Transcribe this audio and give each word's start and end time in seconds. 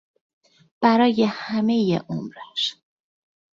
برای 0.81 1.23
همهی 1.29 1.95
عمرش 2.09 2.75